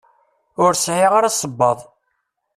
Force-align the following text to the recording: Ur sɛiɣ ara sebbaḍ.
Ur 0.63 0.73
sɛiɣ 0.75 1.11
ara 1.17 1.29
sebbaḍ. 1.31 1.79